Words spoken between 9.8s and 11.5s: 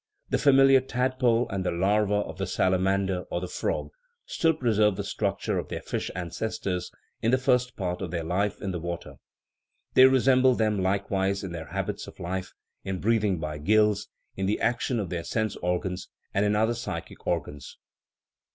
they resemble them, likewise,